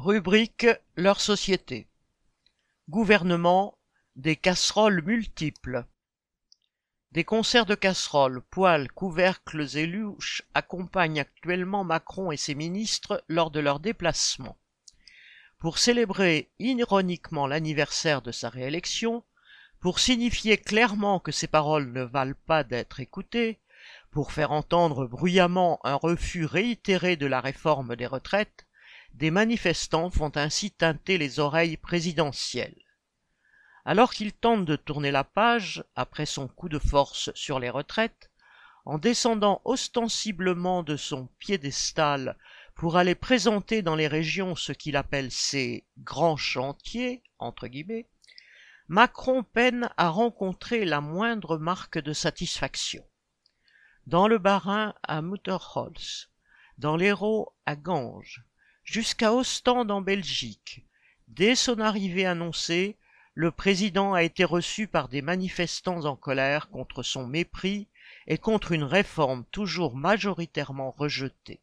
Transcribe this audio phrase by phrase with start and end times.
[0.00, 1.88] Rubrique Leur société.
[2.88, 3.76] Gouvernement
[4.14, 5.84] des casseroles multiples.
[7.10, 13.50] Des concerts de casseroles, poêles, couvercles et louches accompagnent actuellement Macron et ses ministres lors
[13.50, 14.56] de leurs déplacements.
[15.58, 19.24] Pour célébrer ironiquement l'anniversaire de sa réélection,
[19.80, 23.58] pour signifier clairement que ses paroles ne valent pas d'être écoutées,
[24.12, 28.67] pour faire entendre bruyamment un refus réitéré de la réforme des retraites,
[29.14, 32.82] des manifestants font ainsi teinter les oreilles présidentielles.
[33.84, 38.30] Alors qu'il tente de tourner la page, après son coup de force sur les retraites,
[38.84, 42.36] en descendant ostensiblement de son piédestal
[42.74, 48.06] pour aller présenter dans les régions ce qu'il appelle ses grands chantiers, entre guillemets,
[48.88, 53.04] Macron peine à rencontrer la moindre marque de satisfaction
[54.08, 56.30] dans le Bas-Rhin à Mutterholz,
[56.78, 58.42] dans l'Hérault à Ganges,
[58.90, 60.82] jusqu'à Ostende en Belgique.
[61.26, 62.96] Dès son arrivée annoncée,
[63.34, 67.86] le président a été reçu par des manifestants en colère contre son mépris
[68.26, 71.60] et contre une réforme toujours majoritairement rejetée.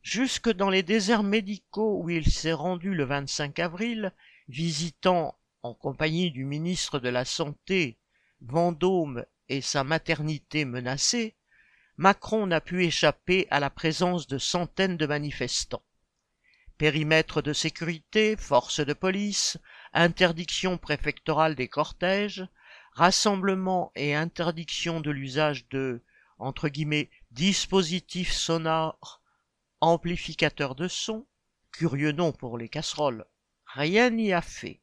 [0.00, 4.12] Jusque dans les déserts médicaux où il s'est rendu le 25 avril,
[4.48, 7.96] visitant, en compagnie du ministre de la Santé,
[8.40, 11.34] Vendôme et sa maternité menacée,
[11.96, 15.82] Macron n'a pu échapper à la présence de centaines de manifestants.
[16.78, 19.58] Périmètre de sécurité, force de police,
[19.92, 22.46] interdiction préfectorale des cortèges,
[22.92, 26.02] rassemblement et interdiction de l'usage de
[26.38, 29.20] entre guillemets dispositifs sonores,
[29.80, 31.26] amplificateurs de son,
[31.72, 33.26] curieux nom pour les casseroles,
[33.66, 34.80] rien n'y a fait.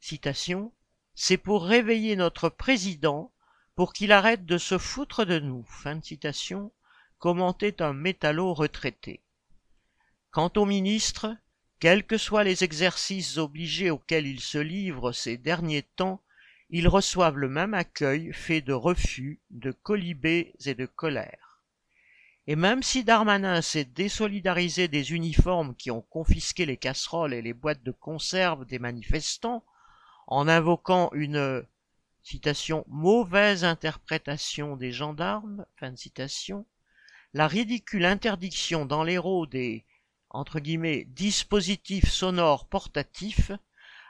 [0.00, 0.72] Citation
[1.14, 3.32] C'est pour réveiller notre président
[3.76, 5.64] pour qu'il arrête de se foutre de nous.
[5.64, 6.72] Fin de citation,
[7.18, 9.22] commentait un métallo retraité.
[10.34, 11.36] Quant au ministre,
[11.78, 16.20] quels que soient les exercices obligés auxquels ils se livrent ces derniers temps,
[16.70, 21.62] ils reçoivent le même accueil fait de refus, de colibés et de colère.
[22.48, 27.54] Et même si Darmanin s'est désolidarisé des uniformes qui ont confisqué les casseroles et les
[27.54, 29.64] boîtes de conserve des manifestants,
[30.26, 31.64] en invoquant une
[32.24, 36.66] citation, mauvaise interprétation des gendarmes, fin de citation,
[37.34, 39.84] la ridicule interdiction dans l'héros des
[40.34, 43.52] entre guillemets, dispositifs sonores portatifs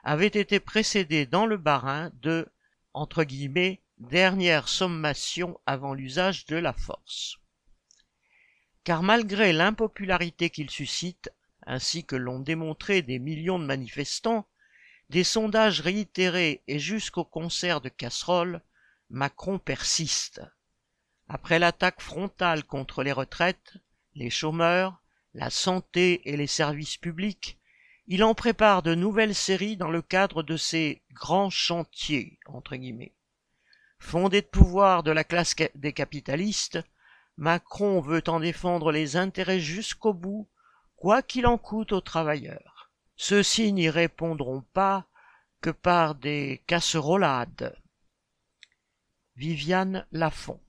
[0.03, 2.49] avait été précédée dans le barin de
[2.95, 7.37] entre guillemets, dernière sommation avant l'usage de la force.
[8.85, 11.31] Car malgré l'impopularité qu'il suscite,
[11.67, 14.47] ainsi que l'ont démontré des millions de manifestants,
[15.11, 18.63] des sondages réitérés et jusqu'au concert de casseroles,
[19.11, 20.41] Macron persiste.
[21.29, 23.75] Après l'attaque frontale contre les retraites,
[24.15, 25.04] les chômeurs,
[25.35, 27.59] la santé et les services publics,
[28.07, 33.15] il en prépare de nouvelles séries dans le cadre de ses grands chantiers, entre guillemets.
[33.99, 36.79] Fondé de pouvoir de la classe des capitalistes,
[37.37, 40.49] Macron veut en défendre les intérêts jusqu'au bout,
[40.97, 42.91] quoi qu'il en coûte aux travailleurs.
[43.17, 45.07] Ceux-ci n'y répondront pas
[45.61, 47.77] que par des casserolades.
[49.37, 50.61] Viviane Lafont